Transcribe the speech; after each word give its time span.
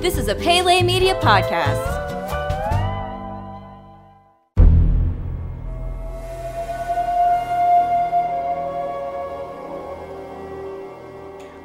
This 0.00 0.16
is 0.16 0.28
a 0.28 0.34
Pele 0.34 0.82
Media 0.82 1.14
podcast. 1.16 2.00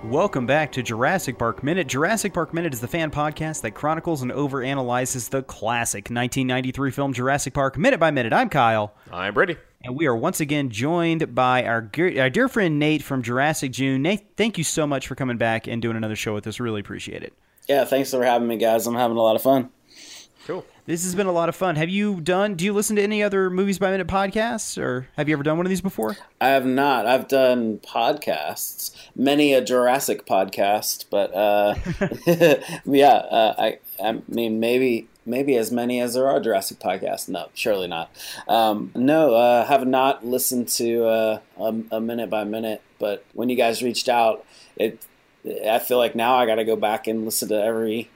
Welcome 0.04 0.46
back 0.46 0.74
to 0.74 0.84
Jurassic 0.84 1.38
Park 1.38 1.64
Minute. 1.64 1.88
Jurassic 1.88 2.34
Park 2.34 2.54
Minute 2.54 2.74
is 2.74 2.82
the 2.82 2.90
fan 2.90 3.10
podcast 3.10 3.62
that 3.62 3.72
chronicles 3.72 4.22
and 4.22 4.34
overanalyzes 4.34 5.30
the 5.30 5.42
classic 5.42 6.10
1993 6.10 6.92
film 6.92 7.14
Jurassic 7.14 7.54
Park 7.54 7.78
minute 7.78 8.02
by 8.02 8.12
minute. 8.12 8.34
I'm 8.34 8.50
Kyle. 8.50 8.94
I'm 9.14 9.34
Brady. 9.34 9.56
And 9.82 9.96
we 9.96 10.08
are 10.08 10.16
once 10.16 10.42
again 10.42 10.72
joined 10.72 11.34
by 11.34 11.64
our, 11.64 11.84
ge- 11.84 12.18
our 12.18 12.30
dear 12.30 12.50
friend 12.50 12.80
Nate 12.80 13.02
from 13.02 13.24
Jurassic 13.24 13.72
June. 13.72 14.02
Nate, 14.02 14.36
thank 14.36 14.58
you 14.58 14.66
so 14.66 14.86
much 14.86 15.08
for 15.08 15.16
coming 15.16 15.38
back 15.38 15.68
and 15.68 15.82
doing 15.82 15.96
another 15.96 16.18
show 16.18 16.34
with 16.34 16.46
us. 16.48 16.60
Really 16.60 16.82
appreciate 16.82 17.24
it. 17.24 17.32
Yeah, 17.68 17.86
thanks 17.86 18.12
for 18.12 18.24
having 18.24 18.48
me, 18.48 18.58
guys. 18.58 18.86
I'm 18.86 18.96
having 18.96 19.18
a 19.18 19.22
lot 19.22 19.36
of 19.36 19.42
fun. 19.42 19.70
Cool. 20.46 20.66
This 20.86 21.04
has 21.04 21.16
been 21.16 21.26
a 21.26 21.32
lot 21.32 21.50
of 21.50 21.56
fun. 21.56 21.76
Have 21.78 21.90
you 21.90 22.22
done? 22.22 22.54
Do 22.54 22.64
you 22.64 22.72
listen 22.72 22.96
to 22.98 23.02
any 23.02 23.24
other 23.24 23.50
movies 23.50 23.80
by 23.80 23.90
minute 23.90 24.06
podcasts, 24.06 24.78
or 24.78 25.08
have 25.18 25.28
you 25.28 25.34
ever 25.34 25.42
done 25.42 25.58
one 25.58 25.66
of 25.66 25.72
these 25.72 25.82
before? 25.82 26.16
I 26.40 26.50
have 26.50 26.66
not. 26.66 27.08
I've 27.08 27.28
done 27.28 27.80
podcasts, 27.80 28.96
many 29.16 29.54
a 29.54 29.62
Jurassic 29.62 30.28
podcast, 30.28 31.06
but 31.10 31.34
uh, 31.34 31.74
yeah, 32.86 33.08
uh, 33.08 33.56
I, 33.58 33.80
I 34.04 34.22
mean, 34.28 34.60
maybe 34.60 35.08
maybe 35.26 35.56
as 35.58 35.72
many 35.72 36.00
as 36.00 36.14
there 36.14 36.30
are 36.30 36.40
Jurassic 36.40 36.78
podcasts. 36.78 37.28
No, 37.28 37.48
surely 37.56 37.88
not. 37.88 38.12
Um, 38.48 38.92
no, 38.94 39.34
uh, 39.34 39.66
have 39.66 39.88
not 39.88 40.24
listened 40.24 40.68
to 40.70 41.06
uh, 41.06 41.40
a, 41.58 41.76
a 41.94 42.00
minute 42.00 42.30
by 42.30 42.44
minute. 42.44 42.84
But 43.00 43.26
when 43.34 43.50
you 43.50 43.56
guys 43.56 43.82
reached 43.82 44.08
out, 44.08 44.46
it 44.78 45.02
I 45.70 45.80
feel 45.80 45.98
like 45.98 46.16
now 46.16 46.36
I 46.36 46.46
got 46.46 46.56
to 46.56 46.66
go 46.66 46.76
back 46.76 47.08
and 47.08 47.26
listen 47.26 47.50
to 47.50 47.62
every 47.64 48.10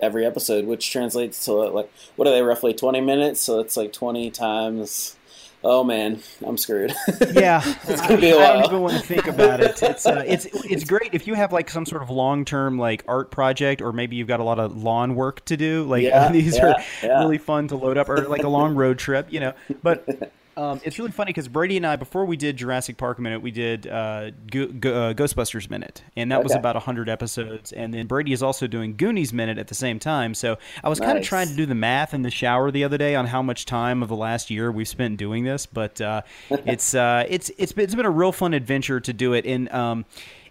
every 0.00 0.24
episode, 0.24 0.64
which 0.64 0.90
translates 0.90 1.44
to 1.44 1.52
like 1.52 1.90
what 2.16 2.26
are 2.26 2.30
they 2.32 2.42
roughly 2.42 2.72
twenty 2.74 3.00
minutes? 3.00 3.40
So 3.40 3.60
it's 3.60 3.76
like 3.76 3.92
twenty 3.92 4.30
times. 4.30 5.16
Oh 5.62 5.84
man, 5.84 6.22
I'm 6.46 6.56
screwed. 6.56 6.94
Yeah, 7.32 7.62
it's 7.86 8.00
gonna 8.00 8.16
be 8.18 8.30
a 8.30 8.36
I 8.36 8.38
while. 8.38 8.54
don't 8.54 8.64
even 8.64 8.80
want 8.80 8.94
to 8.94 9.06
think 9.06 9.26
about 9.26 9.60
it. 9.60 9.82
It's 9.82 10.06
uh, 10.06 10.24
it's 10.26 10.46
it's 10.64 10.84
great 10.84 11.10
if 11.12 11.26
you 11.26 11.34
have 11.34 11.52
like 11.52 11.68
some 11.68 11.84
sort 11.84 12.02
of 12.02 12.08
long 12.08 12.46
term 12.46 12.78
like 12.78 13.04
art 13.06 13.30
project, 13.30 13.82
or 13.82 13.92
maybe 13.92 14.16
you've 14.16 14.26
got 14.28 14.40
a 14.40 14.44
lot 14.44 14.58
of 14.58 14.82
lawn 14.82 15.14
work 15.14 15.44
to 15.46 15.58
do. 15.58 15.84
Like 15.84 16.02
Yeah, 16.04 16.32
these 16.32 16.56
yeah, 16.56 16.64
are 16.66 16.74
yeah. 17.02 17.18
really 17.18 17.36
fun 17.36 17.68
to 17.68 17.76
load 17.76 17.98
up, 17.98 18.08
or 18.08 18.22
like 18.26 18.42
a 18.42 18.48
long 18.48 18.74
road 18.74 18.98
trip, 18.98 19.26
you 19.30 19.40
know. 19.40 19.52
But 19.82 20.32
um, 20.60 20.80
it's 20.84 20.98
really 20.98 21.10
funny 21.10 21.30
because 21.30 21.48
Brady 21.48 21.76
and 21.78 21.86
I, 21.86 21.96
before 21.96 22.24
we 22.24 22.36
did 22.36 22.56
Jurassic 22.56 22.96
Park 22.98 23.18
Minute, 23.18 23.40
we 23.40 23.50
did 23.50 23.86
uh, 23.86 24.30
Go- 24.50 24.66
Go- 24.66 25.02
uh, 25.10 25.14
Ghostbusters 25.14 25.70
Minute, 25.70 26.02
and 26.16 26.30
that 26.30 26.42
was 26.42 26.52
Okay. 26.52 26.58
about 26.58 26.76
hundred 26.76 27.08
episodes. 27.08 27.72
And 27.72 27.94
then 27.94 28.06
Brady 28.06 28.32
is 28.32 28.42
also 28.42 28.66
doing 28.66 28.96
Goonies 28.96 29.32
Minute 29.32 29.58
at 29.58 29.68
the 29.68 29.74
same 29.74 29.98
time. 29.98 30.34
So 30.34 30.58
I 30.84 30.88
was 30.88 31.00
kind 31.00 31.16
of 31.16 31.24
trying 31.24 31.48
to 31.48 31.54
do 31.54 31.66
the 31.66 31.74
math 31.74 32.12
in 32.12 32.22
the 32.22 32.30
shower 32.30 32.70
the 32.70 32.84
other 32.84 32.98
day 32.98 33.14
on 33.14 33.26
how 33.26 33.42
much 33.42 33.64
time 33.64 34.02
of 34.02 34.08
the 34.08 34.16
last 34.16 34.50
year 34.50 34.70
we've 34.70 34.88
spent 34.88 35.16
doing 35.16 35.44
this, 35.44 35.64
but 35.66 36.00
uh, 36.00 36.22
it's 36.50 36.94
uh, 36.94 37.24
it's 37.28 37.50
it's 37.56 37.72
been, 37.72 37.84
it's 37.84 37.94
been 37.94 38.06
a 38.06 38.10
real 38.10 38.32
fun 38.32 38.52
adventure 38.52 39.00
to 39.00 39.12
do 39.12 39.32
it, 39.32 39.46
and 39.46 39.70
um, 39.72 40.04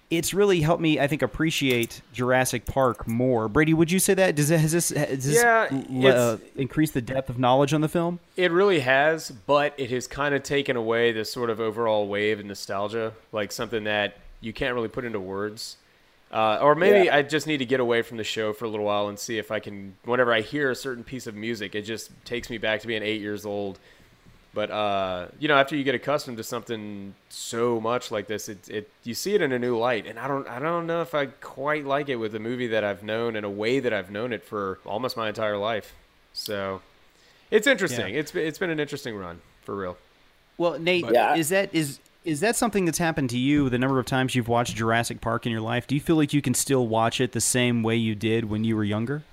it's 0.09 0.33
really 0.33 0.61
helped 0.61 0.81
me, 0.81 0.99
I 0.99 1.07
think, 1.07 1.21
appreciate 1.21 2.01
Jurassic 2.13 2.65
Park 2.65 3.07
more. 3.07 3.47
Brady, 3.47 3.73
would 3.73 3.91
you 3.91 3.99
say 3.99 4.15
that? 4.15 4.35
Does 4.35 4.49
it 4.49 4.59
has 4.59 4.71
this 4.71 4.89
has 4.89 5.25
this 5.25 5.43
Yeah, 5.43 6.09
uh, 6.09 6.37
increased 6.55 6.95
the 6.95 7.01
depth 7.01 7.29
of 7.29 7.37
knowledge 7.37 7.73
on 7.73 7.81
the 7.81 7.89
film? 7.89 8.19
It 8.35 8.51
really 8.51 8.79
has, 8.79 9.29
but 9.29 9.73
it 9.77 9.91
has 9.91 10.07
kind 10.07 10.33
of 10.33 10.41
taken 10.41 10.75
away 10.75 11.11
this 11.11 11.31
sort 11.31 11.49
of 11.49 11.59
overall 11.59 12.07
wave 12.07 12.39
of 12.39 12.45
nostalgia, 12.45 13.13
like 13.31 13.51
something 13.51 13.83
that 13.83 14.17
you 14.41 14.51
can't 14.51 14.73
really 14.73 14.87
put 14.87 15.05
into 15.05 15.19
words. 15.19 15.77
Uh, 16.31 16.59
or 16.61 16.75
maybe 16.75 17.05
Yeah. 17.05 17.15
I 17.15 17.21
just 17.23 17.47
need 17.47 17.57
to 17.57 17.65
get 17.65 17.79
away 17.79 18.01
from 18.03 18.17
the 18.17 18.23
show 18.23 18.53
for 18.53 18.65
a 18.65 18.67
little 18.67 18.85
while 18.85 19.07
and 19.09 19.17
see 19.17 19.37
if 19.37 19.51
I 19.51 19.59
can. 19.59 19.95
Whenever 20.05 20.31
I 20.33 20.41
hear 20.41 20.69
a 20.71 20.75
certain 20.75 21.03
piece 21.03 21.25
of 21.27 21.35
music, 21.35 21.75
it 21.75 21.81
just 21.83 22.11
takes 22.23 22.49
me 22.49 22.57
back 22.57 22.81
to 22.81 22.87
being 22.87 23.03
eight 23.03 23.21
years 23.21 23.45
old. 23.45 23.79
But 24.53 24.71
uh, 24.71 25.27
you 25.39 25.47
know, 25.47 25.55
after 25.55 25.75
you 25.75 25.83
get 25.83 25.93
accustomed 25.95 26.37
to 26.37 26.43
something 26.43 27.13
so 27.29 27.79
much 27.79 28.09
like 28.11 28.27
this, 28.27 28.49
it, 28.49 28.67
it 28.67 28.89
you 29.03 29.13
see 29.13 29.35
it 29.35 29.41
in 29.41 29.51
a 29.51 29.59
new 29.59 29.77
light, 29.77 30.07
and 30.07 30.17
I 30.17 30.27
don't 30.27 30.47
I 30.47 30.57
don't 30.59 30.87
know 30.87 31.01
if 31.01 31.13
I 31.13 31.27
quite 31.27 31.85
like 31.85 32.09
it 32.09 32.15
with 32.15 32.33
a 32.33 32.39
movie 32.39 32.67
that 32.67 32.83
I've 32.83 33.03
known 33.03 33.35
in 33.35 33.43
a 33.43 33.49
way 33.49 33.79
that 33.79 33.93
I've 33.93 34.09
known 34.09 34.33
it 34.33 34.43
for 34.43 34.79
almost 34.85 35.15
my 35.15 35.27
entire 35.27 35.57
life. 35.57 35.93
So 36.33 36.81
it's 37.51 37.67
interesting. 37.67 38.13
Yeah. 38.13 38.21
It's 38.21 38.31
been, 38.31 38.47
it's 38.47 38.57
been 38.57 38.69
an 38.71 38.79
interesting 38.79 39.15
run 39.15 39.39
for 39.61 39.75
real. 39.75 39.97
Well, 40.57 40.79
Nate, 40.79 41.05
Yeah. 41.11 41.35
is 41.35 41.49
that 41.49 41.73
is 41.73 41.99
is 42.25 42.39
that 42.39 42.55
something 42.55 42.85
that's 42.85 42.97
happened 42.97 43.29
to 43.29 43.37
you? 43.37 43.69
The 43.69 43.77
number 43.77 43.99
of 43.99 44.05
times 44.07 44.33
you've 44.35 44.47
watched 44.47 44.75
Jurassic 44.75 45.21
Park 45.21 45.45
in 45.45 45.51
your 45.51 45.61
life, 45.61 45.85
do 45.87 45.93
you 45.95 46.01
feel 46.01 46.15
like 46.15 46.33
you 46.33 46.41
can 46.41 46.53
still 46.53 46.87
watch 46.87 47.21
it 47.21 47.31
the 47.33 47.41
same 47.41 47.83
way 47.83 47.95
you 47.95 48.15
did 48.15 48.49
when 48.49 48.63
you 48.63 48.75
were 48.75 48.83
younger? 48.83 49.23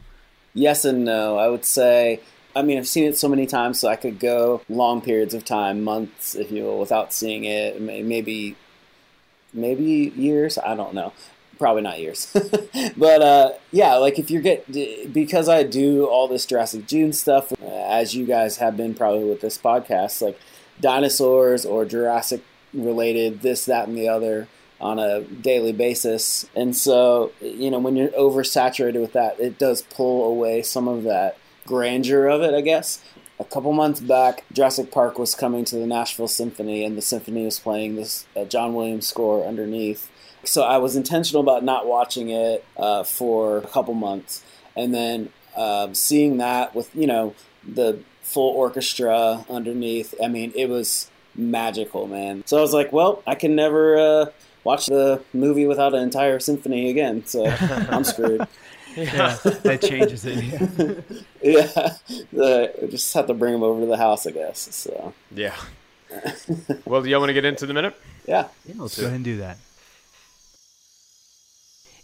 Yes 0.54 0.84
and 0.84 1.04
no. 1.04 1.36
I 1.38 1.48
would 1.48 1.64
say. 1.64 2.20
I 2.56 2.62
mean, 2.62 2.78
I've 2.78 2.88
seen 2.88 3.04
it 3.04 3.18
so 3.18 3.28
many 3.28 3.46
times, 3.46 3.78
so 3.78 3.88
I 3.88 3.96
could 3.96 4.18
go 4.18 4.62
long 4.70 5.02
periods 5.02 5.34
of 5.34 5.44
time, 5.44 5.84
months, 5.84 6.34
if 6.34 6.50
you 6.50 6.62
will, 6.62 6.80
without 6.80 7.12
seeing 7.12 7.44
it. 7.44 7.78
Maybe, 7.82 8.56
maybe 9.52 9.84
years. 10.16 10.56
I 10.56 10.74
don't 10.74 10.94
know. 10.94 11.12
Probably 11.58 11.82
not 11.82 12.00
years. 12.00 12.34
but 12.96 13.20
uh, 13.22 13.52
yeah, 13.72 13.96
like 13.96 14.18
if 14.18 14.30
you 14.30 14.40
get 14.40 14.72
because 15.12 15.50
I 15.50 15.64
do 15.64 16.06
all 16.06 16.28
this 16.28 16.46
Jurassic 16.46 16.86
June 16.86 17.12
stuff, 17.12 17.52
uh, 17.62 17.66
as 17.66 18.14
you 18.14 18.24
guys 18.24 18.56
have 18.56 18.74
been 18.74 18.94
probably 18.94 19.24
with 19.24 19.42
this 19.42 19.58
podcast, 19.58 20.22
like 20.22 20.40
dinosaurs 20.80 21.66
or 21.66 21.84
Jurassic 21.84 22.42
related 22.72 23.42
this, 23.42 23.66
that, 23.66 23.86
and 23.86 23.98
the 23.98 24.08
other 24.08 24.48
on 24.80 24.98
a 24.98 25.20
daily 25.22 25.72
basis. 25.72 26.48
And 26.54 26.74
so, 26.74 27.32
you 27.40 27.70
know, 27.70 27.78
when 27.78 27.96
you're 27.96 28.08
oversaturated 28.08 29.00
with 29.00 29.12
that, 29.12 29.38
it 29.40 29.58
does 29.58 29.82
pull 29.82 30.30
away 30.30 30.62
some 30.62 30.88
of 30.88 31.02
that 31.02 31.36
grandeur 31.66 32.26
of 32.26 32.42
it, 32.42 32.54
I 32.54 32.60
guess. 32.60 33.02
A 33.38 33.44
couple 33.44 33.72
months 33.72 34.00
back, 34.00 34.44
Jurassic 34.52 34.90
Park 34.90 35.18
was 35.18 35.34
coming 35.34 35.64
to 35.66 35.76
the 35.76 35.86
Nashville 35.86 36.28
Symphony, 36.28 36.84
and 36.84 36.96
the 36.96 37.02
symphony 37.02 37.44
was 37.44 37.58
playing 37.58 37.96
this 37.96 38.26
uh, 38.34 38.44
John 38.44 38.74
Williams 38.74 39.06
score 39.06 39.44
underneath. 39.44 40.10
So 40.44 40.62
I 40.62 40.78
was 40.78 40.96
intentional 40.96 41.42
about 41.42 41.62
not 41.62 41.86
watching 41.86 42.30
it 42.30 42.64
uh, 42.76 43.04
for 43.04 43.58
a 43.58 43.66
couple 43.66 43.92
months, 43.92 44.42
and 44.74 44.94
then 44.94 45.30
um, 45.56 45.94
seeing 45.94 46.38
that 46.38 46.74
with 46.74 46.94
you 46.94 47.06
know 47.06 47.34
the 47.66 47.98
full 48.22 48.54
orchestra 48.54 49.44
underneath. 49.50 50.14
I 50.22 50.28
mean, 50.28 50.52
it 50.54 50.68
was 50.68 51.10
magical, 51.34 52.06
man. 52.06 52.42
So 52.46 52.58
I 52.58 52.60
was 52.60 52.72
like, 52.72 52.92
well, 52.92 53.22
I 53.26 53.34
can 53.34 53.54
never 53.54 53.98
uh, 53.98 54.26
watch 54.64 54.86
the 54.86 55.22
movie 55.32 55.66
without 55.66 55.94
an 55.94 56.02
entire 56.02 56.40
symphony 56.40 56.90
again. 56.90 57.26
So 57.26 57.46
I'm 57.60 58.04
screwed. 58.04 58.46
Yeah, 58.96 59.36
that 59.62 59.82
changes 59.82 60.24
it. 60.24 60.36
yeah, 61.42 61.96
the, 62.32 62.88
just 62.90 63.12
have 63.14 63.26
to 63.26 63.34
bring 63.34 63.52
them 63.52 63.62
over 63.62 63.80
to 63.80 63.86
the 63.86 63.96
house, 63.96 64.26
I 64.26 64.30
guess. 64.30 64.74
So 64.74 65.12
Yeah. 65.30 65.54
well, 66.84 67.02
do 67.02 67.08
y'all 67.10 67.20
want 67.20 67.30
to 67.30 67.34
get 67.34 67.44
into 67.44 67.66
the 67.66 67.74
minute? 67.74 67.94
yeah, 68.26 68.48
Yeah, 68.64 68.74
let's 68.78 68.98
go 68.98 69.04
ahead 69.04 69.16
and 69.16 69.24
do 69.24 69.38
that. 69.38 69.58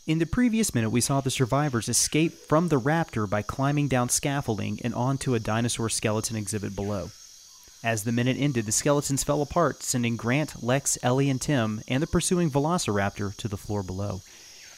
In 0.05 0.19
the 0.19 0.27
previous 0.27 0.75
minute, 0.75 0.91
we 0.91 1.01
saw 1.01 1.21
the 1.21 1.31
survivors 1.31 1.89
escape 1.89 2.33
from 2.33 2.69
the 2.69 2.81
raptor 2.81 3.31
by 3.31 3.43
climbing 3.43 3.87
down 3.87 4.09
scaffolding 4.09 4.81
and 4.83 4.93
onto 4.95 5.35
a 5.35 5.41
dinosaur 5.41 5.89
skeleton 5.89 6.37
exhibit 6.37 6.75
below. 6.75 7.11
As 7.85 8.03
the 8.03 8.13
minute 8.13 8.37
ended, 8.39 8.67
the 8.67 8.73
skeletons 8.73 9.23
fell 9.23 9.43
apart, 9.43 9.83
sending 9.83 10.17
Grant, 10.17 10.63
Lex, 10.63 10.99
Ellie, 11.03 11.31
and 11.31 11.41
Tim 11.41 11.83
and 11.87 12.03
the 12.03 12.07
pursuing 12.09 12.51
velociraptor 12.51 13.37
to 13.37 13.49
the 13.49 13.57
floor 13.57 13.83
below. 13.85 14.21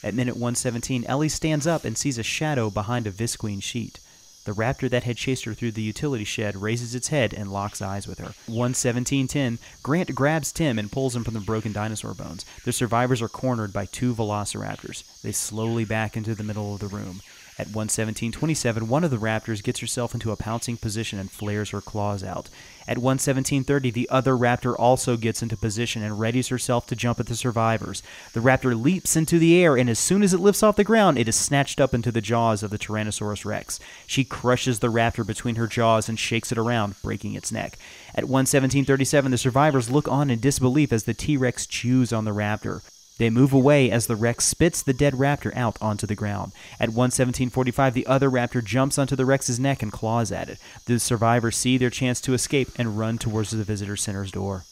At 0.05 0.13
minute 0.13 0.35
117, 0.35 1.03
Ellie 1.05 1.29
stands 1.29 1.65
up 1.65 1.83
and 1.83 1.97
sees 1.97 2.19
a 2.19 2.23
shadow 2.23 2.69
behind 2.69 3.07
a 3.07 3.11
visqueen 3.11 3.59
sheet. 3.59 3.99
The 4.43 4.51
raptor 4.51 4.87
that 4.87 5.01
had 5.01 5.17
chased 5.17 5.45
her 5.45 5.55
through 5.55 5.71
the 5.71 5.81
utility 5.81 6.23
shed 6.23 6.55
raises 6.55 6.93
its 6.93 7.07
head 7.07 7.33
and 7.33 7.51
locks 7.51 7.81
eyes 7.81 8.07
with 8.07 8.19
her. 8.19 8.35
117.10, 8.47 9.57
Grant 9.81 10.13
grabs 10.13 10.51
Tim 10.51 10.77
and 10.77 10.91
pulls 10.91 11.15
him 11.15 11.23
from 11.23 11.33
the 11.33 11.39
broken 11.39 11.73
dinosaur 11.73 12.13
bones. 12.13 12.45
The 12.65 12.71
survivors 12.71 13.19
are 13.23 13.27
cornered 13.27 13.73
by 13.73 13.87
two 13.87 14.13
velociraptors. 14.13 15.21
They 15.23 15.31
slowly 15.31 15.85
back 15.85 16.15
into 16.15 16.35
the 16.35 16.43
middle 16.43 16.75
of 16.75 16.81
the 16.81 16.87
room. 16.87 17.21
At 17.57 17.69
117.27, 17.69 18.83
one 18.83 19.05
of 19.05 19.11
the 19.11 19.17
raptors 19.17 19.63
gets 19.63 19.79
herself 19.79 20.13
into 20.13 20.31
a 20.31 20.35
pouncing 20.35 20.75
position 20.75 21.19
and 21.19 21.31
flares 21.31 21.69
her 21.69 21.79
claws 21.79 22.21
out. 22.21 22.49
At 22.85 22.97
117.30, 22.97 23.93
the 23.93 24.09
other 24.09 24.33
raptor 24.33 24.75
also 24.77 25.15
gets 25.15 25.41
into 25.41 25.55
position 25.55 26.03
and 26.03 26.19
readies 26.19 26.49
herself 26.49 26.85
to 26.87 26.97
jump 26.97 27.17
at 27.21 27.27
the 27.27 27.35
survivors. 27.35 28.03
The 28.33 28.41
raptor 28.41 28.79
leaps 28.79 29.15
into 29.15 29.39
the 29.39 29.55
air, 29.57 29.77
and 29.77 29.89
as 29.89 29.99
soon 29.99 30.21
as 30.21 30.33
it 30.33 30.41
lifts 30.41 30.63
off 30.63 30.75
the 30.75 30.83
ground, 30.83 31.17
it 31.17 31.29
is 31.29 31.37
snatched 31.37 31.79
up 31.79 31.93
into 31.93 32.11
the 32.11 32.19
jaws 32.19 32.61
of 32.61 32.71
the 32.71 32.77
Tyrannosaurus 32.77 33.45
rex. 33.45 33.79
She 34.05 34.25
crushes 34.25 34.79
the 34.79 34.91
raptor 34.91 35.25
between 35.25 35.55
her 35.55 35.67
jaws 35.67 36.09
and 36.09 36.19
shakes 36.19 36.51
it 36.51 36.57
around, 36.57 36.95
breaking 37.01 37.35
its 37.35 37.53
neck. 37.53 37.77
At 38.13 38.25
117.37, 38.25 39.29
the 39.29 39.37
survivors 39.37 39.89
look 39.89 40.09
on 40.09 40.29
in 40.29 40.41
disbelief 40.41 40.91
as 40.91 41.05
the 41.05 41.13
T 41.13 41.37
Rex 41.37 41.65
chews 41.65 42.11
on 42.11 42.25
the 42.25 42.31
raptor. 42.31 42.81
They 43.17 43.29
move 43.29 43.53
away 43.53 43.89
as 43.89 44.07
the 44.07 44.15
Rex 44.15 44.45
spits 44.45 44.81
the 44.81 44.93
dead 44.93 45.13
raptor 45.13 45.55
out 45.55 45.77
onto 45.81 46.05
the 46.05 46.15
ground. 46.15 46.51
At 46.79 46.89
117.45, 46.89 47.93
the 47.93 48.07
other 48.07 48.29
raptor 48.29 48.63
jumps 48.63 48.97
onto 48.97 49.15
the 49.15 49.25
Rex's 49.25 49.59
neck 49.59 49.81
and 49.81 49.91
claws 49.91 50.31
at 50.31 50.49
it. 50.49 50.59
The 50.85 50.99
survivors 50.99 51.55
see 51.55 51.77
their 51.77 51.89
chance 51.89 52.19
to 52.21 52.33
escape 52.33 52.69
and 52.77 52.97
run 52.97 53.17
towards 53.17 53.51
the 53.51 53.63
visitor 53.63 53.95
center's 53.95 54.31
door. 54.31 54.65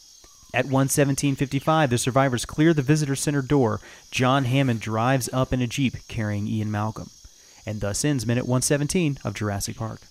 At 0.54 0.66
117.55, 0.66 1.90
the 1.90 1.98
survivors 1.98 2.45
clear 2.45 2.74
the 2.74 2.81
visitor 2.81 3.16
center 3.16 3.42
door. 3.42 3.80
John 4.12 4.44
Hammond 4.44 4.81
drives 4.81 5.30
up 5.34 5.51
in 5.51 5.62
a 5.62 5.68
Jeep 5.68 5.96
carrying 6.07 6.48
Ian 6.48 6.69
Malcolm. 6.69 7.10
And 7.66 7.81
thus 7.81 8.04
ends 8.04 8.28
minute 8.28 8.46
117 8.46 9.19
of 9.24 9.34
Jurassic 9.34 9.78
Park. 9.78 10.01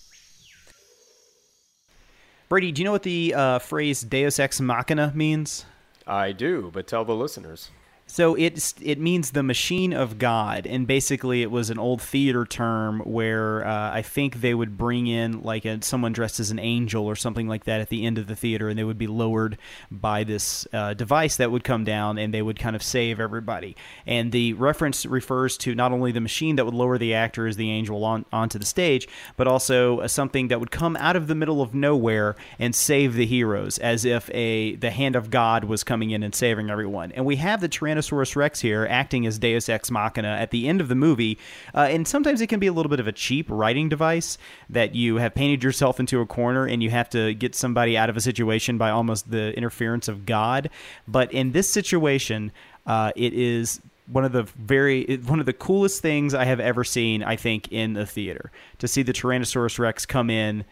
Brady, 2.49 2.71
do 2.71 2.81
you 2.81 2.85
know 2.85 2.91
what 2.91 3.03
the 3.03 3.33
uh, 3.33 3.59
phrase 3.59 4.01
Deus 4.01 4.37
Ex 4.37 4.59
Machina 4.59 5.11
means? 5.15 5.65
I 6.05 6.33
do, 6.33 6.71
but 6.73 6.87
tell 6.87 7.05
the 7.05 7.15
listeners. 7.15 7.69
So 8.13 8.35
it's 8.35 8.75
it 8.79 8.99
means 8.99 9.31
the 9.31 9.41
machine 9.41 9.91
of 9.91 10.19
God, 10.19 10.67
and 10.67 10.85
basically 10.85 11.41
it 11.41 11.49
was 11.49 11.71
an 11.71 11.79
old 11.79 11.99
theater 11.99 12.45
term 12.45 12.99
where 12.99 13.65
uh, 13.65 13.91
I 13.91 14.03
think 14.03 14.41
they 14.41 14.53
would 14.53 14.77
bring 14.77 15.07
in 15.07 15.41
like 15.41 15.65
a, 15.65 15.81
someone 15.81 16.13
dressed 16.13 16.39
as 16.39 16.51
an 16.51 16.59
angel 16.59 17.07
or 17.07 17.15
something 17.15 17.47
like 17.47 17.63
that 17.63 17.81
at 17.81 17.89
the 17.89 18.05
end 18.05 18.19
of 18.19 18.27
the 18.27 18.35
theater, 18.35 18.69
and 18.69 18.77
they 18.77 18.83
would 18.83 18.99
be 18.99 19.07
lowered 19.07 19.57
by 19.89 20.23
this 20.23 20.67
uh, 20.73 20.93
device 20.93 21.37
that 21.37 21.49
would 21.49 21.63
come 21.63 21.85
down, 21.85 22.19
and 22.19 22.31
they 22.31 22.43
would 22.43 22.59
kind 22.59 22.75
of 22.75 22.83
save 22.83 23.19
everybody. 23.19 23.75
And 24.05 24.31
the 24.31 24.53
reference 24.53 25.07
refers 25.07 25.57
to 25.57 25.73
not 25.73 25.91
only 25.91 26.11
the 26.11 26.21
machine 26.21 26.55
that 26.57 26.65
would 26.65 26.75
lower 26.75 26.99
the 26.99 27.15
actor 27.15 27.47
as 27.47 27.55
the 27.55 27.71
angel 27.71 28.05
on 28.05 28.25
onto 28.31 28.59
the 28.59 28.65
stage, 28.67 29.07
but 29.37 29.47
also 29.47 30.01
uh, 30.01 30.07
something 30.07 30.49
that 30.49 30.59
would 30.59 30.69
come 30.69 30.95
out 30.97 31.15
of 31.15 31.25
the 31.25 31.33
middle 31.33 31.63
of 31.63 31.73
nowhere 31.73 32.35
and 32.59 32.75
save 32.75 33.15
the 33.15 33.25
heroes, 33.25 33.79
as 33.79 34.05
if 34.05 34.29
a 34.35 34.75
the 34.75 34.91
hand 34.91 35.15
of 35.15 35.31
God 35.31 35.63
was 35.63 35.83
coming 35.83 36.11
in 36.11 36.21
and 36.21 36.35
saving 36.35 36.69
everyone. 36.69 37.11
And 37.13 37.25
we 37.25 37.37
have 37.37 37.59
the 37.59 37.67
Tyrannosaurus 37.67 38.02
Tyrannosaurus 38.03 38.35
Rex 38.35 38.59
here 38.59 38.87
acting 38.89 39.25
as 39.25 39.39
Deus 39.39 39.69
Ex 39.69 39.89
Machina 39.89 40.27
at 40.27 40.51
the 40.51 40.67
end 40.67 40.81
of 40.81 40.87
the 40.87 40.95
movie. 40.95 41.37
Uh, 41.73 41.87
and 41.89 42.07
sometimes 42.07 42.41
it 42.41 42.47
can 42.47 42.59
be 42.59 42.67
a 42.67 42.73
little 42.73 42.89
bit 42.89 42.99
of 42.99 43.07
a 43.07 43.11
cheap 43.11 43.47
writing 43.49 43.89
device 43.89 44.37
that 44.69 44.95
you 44.95 45.17
have 45.17 45.33
painted 45.33 45.63
yourself 45.63 45.99
into 45.99 46.21
a 46.21 46.25
corner 46.25 46.65
and 46.65 46.83
you 46.83 46.89
have 46.89 47.09
to 47.09 47.33
get 47.33 47.55
somebody 47.55 47.97
out 47.97 48.09
of 48.09 48.17
a 48.17 48.21
situation 48.21 48.77
by 48.77 48.89
almost 48.89 49.29
the 49.31 49.55
interference 49.55 50.07
of 50.07 50.25
God. 50.25 50.69
But 51.07 51.31
in 51.31 51.51
this 51.51 51.69
situation, 51.69 52.51
uh, 52.85 53.11
it 53.15 53.33
is 53.33 53.81
one 54.07 54.25
of 54.25 54.33
the 54.33 54.43
very 54.43 55.17
one 55.25 55.39
of 55.39 55.45
the 55.45 55.53
coolest 55.53 56.01
things 56.01 56.33
I 56.33 56.43
have 56.45 56.59
ever 56.59 56.83
seen. 56.83 57.23
I 57.23 57.35
think 57.35 57.71
in 57.71 57.93
the 57.93 58.05
theater 58.05 58.51
to 58.79 58.87
see 58.87 59.01
the 59.01 59.13
Tyrannosaurus 59.13 59.79
Rex 59.79 60.05
come 60.05 60.29
in 60.29 60.65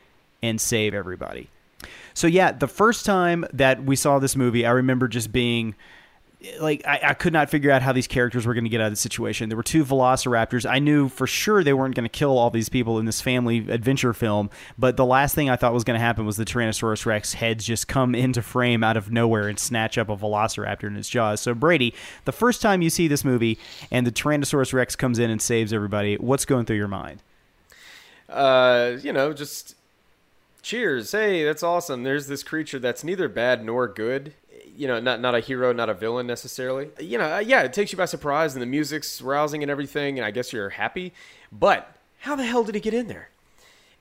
and 0.44 0.60
save 0.60 0.94
everybody. 0.94 1.50
So 2.14 2.28
yeah, 2.28 2.52
the 2.52 2.68
first 2.68 3.06
time 3.06 3.46
that 3.54 3.84
we 3.84 3.96
saw 3.96 4.20
this 4.20 4.36
movie, 4.36 4.66
I 4.66 4.72
remember 4.72 5.08
just 5.08 5.32
being 5.32 5.76
like 6.60 6.86
I, 6.88 7.00
I, 7.04 7.14
could 7.14 7.34
not 7.34 7.50
figure 7.50 7.70
out 7.70 7.82
how 7.82 7.94
these 7.94 8.08
characters 8.08 8.48
were 8.48 8.54
going 8.54 8.64
to 8.64 8.70
get 8.70 8.82
out 8.82 8.88
of 8.88 8.94
the 8.94 8.98
situation. 8.98 9.50
There 9.50 9.58
were 9.58 9.64
two 9.64 9.86
velociraptors. 9.86 10.70
I 10.70 10.80
knew 10.80 11.08
for 11.08 11.28
sure 11.28 11.64
they 11.64 11.74
weren't 11.74 11.94
going 11.94 12.06
to 12.06 12.10
kill 12.10 12.38
all 12.38 12.50
these 12.50 12.70
people 12.70 12.98
in 12.98 13.06
this 13.06 13.22
family 13.22 13.60
adventure 13.70 14.14
film, 14.14 14.50
but 14.78 14.98
the 14.98 15.06
last 15.06 15.36
thing 15.36 15.50
I 15.50 15.56
thought 15.56 15.74
was 15.74 15.84
going 15.84 16.00
to 16.00 16.04
happen 16.04 16.26
was 16.26 16.38
the 16.38 16.46
Tyrannosaurus 16.46 17.06
Rex 17.06 17.34
heads 17.34 17.64
just 17.64 17.88
come 17.88 18.16
into 18.16 18.42
frame 18.42 18.84
out 18.84 18.98
of 18.98 19.12
nowhere 19.12 19.48
and 19.48 19.60
snatch 19.60 19.98
up 19.98 20.10
a 20.10 20.18
velociraptor 20.18 20.86
in 20.86 20.96
its 20.96 21.10
jaws. 21.10 21.42
So 21.42 21.54
Brady, 21.54 21.94
the 22.26 22.32
first 22.32 22.62
time 22.62 22.82
you 22.82 22.90
see 22.90 23.08
this 23.08 23.24
movie 23.24 23.60
and 23.92 24.08
the 24.08 24.12
Tyrannosaurus 24.12 24.74
Rex 24.74 24.96
comes 24.96 25.20
in 25.20 25.30
and 25.30 25.42
saves 25.42 25.72
everybody, 25.72 26.16
what's 26.16 26.46
going 26.46 26.66
through 26.66 26.78
your 26.78 26.88
mind? 26.88 27.22
Uh, 28.28 28.94
you 29.02 29.14
know, 29.14 29.34
just 29.34 29.76
cheers. 30.64 31.12
Hey, 31.12 31.44
that's 31.44 31.62
awesome. 31.62 32.02
There's 32.04 32.28
this 32.28 32.44
creature 32.44 32.80
that's 32.80 33.04
neither 33.04 33.28
bad 33.28 33.64
nor 33.64 33.88
good 33.88 34.34
you 34.76 34.88
know, 34.88 35.00
not 35.00 35.22
not 35.22 35.36
a 35.36 35.40
hero, 35.40 35.74
not 35.74 35.90
a 35.90 35.94
villain 35.94 36.28
necessarily. 36.28 36.90
You 37.00 37.18
know, 37.18 37.36
uh, 37.36 37.40
yeah, 37.40 37.62
it 37.62 37.74
takes 37.74 37.92
you 37.92 37.98
by 37.98 38.06
surprise, 38.06 38.54
and 38.54 38.62
the 38.62 38.68
music's 38.68 39.22
rousing 39.22 39.62
and 39.64 39.72
everything, 39.72 40.18
and 40.18 40.26
I 40.26 40.32
guess 40.32 40.54
you're 40.54 40.70
happy. 40.70 41.14
But 41.52 41.96
how 42.20 42.36
the 42.36 42.46
hell 42.46 42.64
did 42.64 42.76
he 42.76 42.82
get 42.82 42.94
in 42.94 43.08
there? 43.08 43.30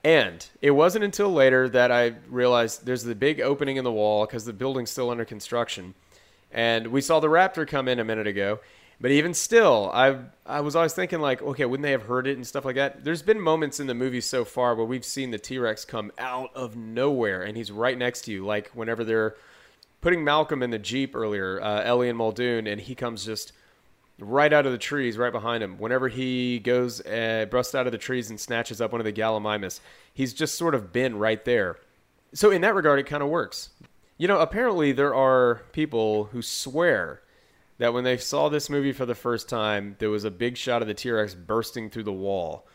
And 0.03 0.47
it 0.63 0.71
wasn't 0.71 1.05
until 1.05 1.31
later 1.31 1.69
that 1.69 1.93
I 1.93 2.15
realized 2.29 2.87
there's 2.87 3.05
the 3.05 3.15
big 3.15 3.41
opening 3.41 3.77
in 3.77 3.85
the 3.85 3.93
wall 3.93 4.25
because 4.25 4.45
the 4.45 4.53
building's 4.53 4.91
still 4.91 5.11
under 5.11 5.25
construction, 5.25 5.95
and 6.51 6.89
we 6.89 7.01
saw 7.01 7.21
the 7.21 7.29
raptor 7.29 7.67
come 7.67 7.89
in 7.89 7.99
a 7.99 8.05
minute 8.05 8.27
ago. 8.27 8.61
But 9.01 9.13
even 9.13 9.33
still, 9.33 9.91
I 9.95 10.19
I 10.45 10.61
was 10.61 10.77
always 10.77 10.93
thinking 10.93 11.21
like, 11.21 11.41
okay, 11.41 11.65
wouldn't 11.65 11.85
they 11.85 11.93
have 11.93 12.03
heard 12.03 12.27
it 12.27 12.37
and 12.37 12.47
stuff 12.47 12.65
like 12.67 12.77
that? 12.77 13.03
There's 13.03 13.23
been 13.23 13.41
moments 13.41 13.81
in 13.81 13.87
the 13.87 13.95
movie 13.95 14.21
so 14.21 14.45
far 14.45 14.75
where 14.75 14.85
we've 14.85 15.05
seen 15.05 15.31
the 15.31 15.39
T 15.39 15.59
Rex 15.59 15.85
come 15.87 16.13
out 16.19 16.51
of 16.55 16.77
nowhere 16.77 17.43
and 17.43 17.57
he's 17.57 17.73
right 17.73 17.97
next 17.97 18.23
to 18.23 18.33
you, 18.33 18.45
like 18.45 18.71
whenever 18.75 19.03
they're 19.03 19.37
putting 20.01 20.25
Malcolm 20.25 20.63
in 20.63 20.71
the 20.71 20.79
Jeep 20.79 21.15
earlier, 21.15 21.61
uh, 21.61 21.83
Ellie 21.83 22.09
and 22.09 22.19
Muldoon, 22.19 22.67
and 22.67 22.81
he 22.81 22.95
comes 22.95 23.25
just 23.25 23.53
right 24.19 24.53
out 24.53 24.67
of 24.67 24.73
the 24.73 24.79
trees 24.79 25.17
right 25.17 25.33
behind 25.33 25.63
him. 25.63 25.79
Whenever 25.79 26.09
he 26.09 26.59
goes, 26.59 27.01
uh, 27.07 27.47
busts 27.51 27.75
out 27.75 27.87
of 27.87 27.93
the 27.93 27.99
trees 27.99 28.31
and 28.31 28.39
snatches 28.39 28.81
up 28.81 28.93
one 28.93 29.01
of 29.01 29.05
the 29.05 29.13
Gallimimus, 29.13 29.81
he's 30.13 30.35
just 30.35 30.57
sort 30.57 30.75
of 30.75 30.93
been 30.93 31.19
right 31.19 31.45
there. 31.45 31.79
So 32.35 32.51
in 32.51 32.61
that 32.63 32.75
regard, 32.75 32.99
it 32.99 33.07
kind 33.07 33.23
of 33.23 33.29
works. 33.29 33.71
You 34.19 34.29
know, 34.29 34.41
apparently 34.41 34.93
there 34.93 35.15
are 35.15 35.63
people 35.73 36.25
who 36.25 36.43
swear 36.43 37.23
that 37.79 37.95
when 37.95 38.05
they 38.05 38.19
saw 38.19 38.51
this 38.51 38.69
movie 38.69 38.93
for 38.93 39.07
the 39.07 39.15
first 39.15 39.49
time, 39.49 39.97
there 39.99 40.11
was 40.11 40.25
a 40.25 40.31
big 40.31 40.59
shot 40.59 40.83
of 40.83 40.89
the 40.89 40.95
T-Rex 40.95 41.35
bursting 41.35 41.89
through 41.89 42.03
the 42.03 42.13
wall. 42.13 42.67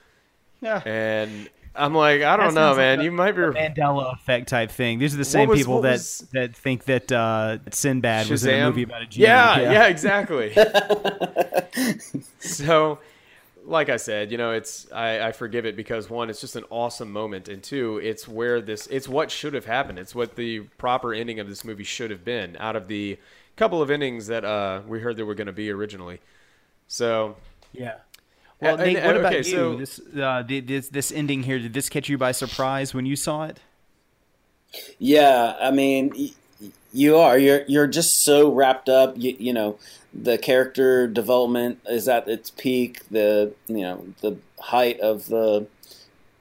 Yeah. 0.61 0.81
And 0.83 1.47
I'm 1.77 1.93
like, 1.93 2.21
I 2.21 2.37
don't 2.37 2.53
know, 2.53 2.75
man. 2.75 2.99
Like 2.99 3.05
you 3.05 3.11
might 3.11 3.33
be 3.33 3.41
Mandela 3.41 4.13
effect 4.13 4.47
type 4.47 4.71
thing. 4.71 4.99
These 4.99 5.13
are 5.13 5.17
the 5.17 5.25
same 5.25 5.49
was, 5.49 5.59
people 5.59 5.81
that 5.81 5.93
was... 5.93 6.27
that 6.33 6.55
think 6.55 6.85
that 6.85 7.11
uh, 7.11 7.57
Sinbad 7.71 8.27
Shazam? 8.27 8.31
was 8.31 8.45
in 8.45 8.61
a 8.61 8.65
movie 8.65 8.83
about 8.83 9.01
a 9.01 9.05
genie. 9.05 9.27
Yeah, 9.27 9.59
yeah, 9.59 9.71
yeah 9.71 9.87
exactly. 9.87 10.55
so, 12.39 12.99
like 13.65 13.89
I 13.89 13.97
said, 13.97 14.31
you 14.31 14.37
know, 14.37 14.51
it's 14.51 14.91
I, 14.91 15.27
I 15.27 15.31
forgive 15.31 15.65
it 15.65 15.75
because 15.75 16.09
one, 16.09 16.29
it's 16.29 16.41
just 16.41 16.55
an 16.55 16.65
awesome 16.69 17.11
moment, 17.11 17.49
and 17.49 17.61
two, 17.61 17.99
it's 18.03 18.27
where 18.27 18.61
this, 18.61 18.87
it's 18.87 19.07
what 19.07 19.29
should 19.31 19.53
have 19.53 19.65
happened. 19.65 19.99
It's 19.99 20.15
what 20.15 20.35
the 20.35 20.61
proper 20.77 21.13
ending 21.13 21.39
of 21.39 21.49
this 21.49 21.65
movie 21.65 21.83
should 21.83 22.11
have 22.11 22.23
been. 22.23 22.55
Out 22.59 22.75
of 22.75 22.87
the 22.87 23.17
couple 23.55 23.81
of 23.81 23.89
endings 23.89 24.27
that 24.27 24.43
uh, 24.43 24.81
we 24.87 24.99
heard 24.99 25.17
there 25.17 25.25
were 25.25 25.35
going 25.35 25.47
to 25.47 25.53
be 25.53 25.71
originally. 25.71 26.19
So, 26.87 27.35
yeah. 27.73 27.95
Well, 28.65 28.77
Nate, 28.77 29.03
what 29.03 29.17
about 29.17 29.33
okay, 29.33 29.37
you? 29.49 29.55
So, 29.55 29.75
this, 29.75 29.99
uh, 30.19 30.43
this 30.47 30.89
this 30.89 31.11
ending 31.11 31.43
here 31.43 31.59
did 31.59 31.73
this 31.73 31.89
catch 31.89 32.09
you 32.09 32.17
by 32.17 32.31
surprise 32.31 32.93
when 32.93 33.05
you 33.05 33.15
saw 33.15 33.45
it? 33.45 33.59
Yeah, 34.99 35.55
I 35.59 35.71
mean, 35.71 36.31
you 36.93 37.17
are 37.17 37.37
you're 37.37 37.63
you're 37.67 37.87
just 37.87 38.23
so 38.23 38.51
wrapped 38.51 38.89
up. 38.89 39.15
You, 39.17 39.35
you 39.37 39.53
know, 39.53 39.77
the 40.13 40.37
character 40.37 41.07
development 41.07 41.79
is 41.87 42.07
at 42.07 42.27
its 42.27 42.49
peak. 42.49 43.07
The 43.09 43.53
you 43.67 43.81
know 43.81 44.07
the 44.21 44.37
height 44.59 44.99
of 44.99 45.27
the 45.27 45.67